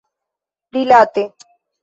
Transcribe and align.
rilate 0.73 1.23